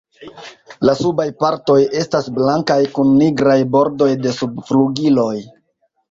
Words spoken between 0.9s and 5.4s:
subaj partoj estas blankaj, kun nigraj bordoj de subflugiloj.